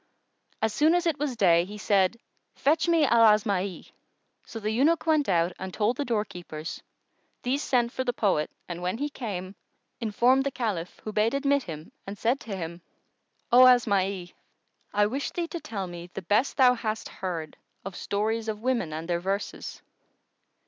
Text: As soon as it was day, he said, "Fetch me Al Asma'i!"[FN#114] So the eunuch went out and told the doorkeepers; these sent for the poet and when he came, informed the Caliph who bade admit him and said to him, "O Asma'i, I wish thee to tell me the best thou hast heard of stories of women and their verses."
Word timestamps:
As 0.63 0.73
soon 0.73 0.95
as 0.95 1.05
it 1.05 1.19
was 1.19 1.35
day, 1.35 1.63
he 1.63 1.77
said, 1.77 2.17
"Fetch 2.55 2.87
me 2.87 3.05
Al 3.05 3.21
Asma'i!"[FN#114] 3.35 3.91
So 4.47 4.59
the 4.59 4.71
eunuch 4.71 5.05
went 5.05 5.29
out 5.29 5.53
and 5.59 5.71
told 5.71 5.95
the 5.97 6.05
doorkeepers; 6.05 6.81
these 7.43 7.61
sent 7.61 7.91
for 7.91 8.03
the 8.03 8.11
poet 8.11 8.49
and 8.67 8.81
when 8.81 8.97
he 8.97 9.09
came, 9.09 9.53
informed 9.99 10.43
the 10.43 10.49
Caliph 10.49 10.99
who 11.03 11.11
bade 11.13 11.35
admit 11.35 11.61
him 11.61 11.91
and 12.07 12.17
said 12.17 12.39
to 12.39 12.55
him, 12.57 12.81
"O 13.51 13.67
Asma'i, 13.67 14.33
I 14.91 15.05
wish 15.05 15.29
thee 15.29 15.47
to 15.49 15.59
tell 15.59 15.85
me 15.85 16.07
the 16.15 16.23
best 16.23 16.57
thou 16.57 16.73
hast 16.73 17.07
heard 17.07 17.55
of 17.85 17.95
stories 17.95 18.47
of 18.47 18.63
women 18.63 18.93
and 18.93 19.07
their 19.07 19.19
verses." 19.19 19.83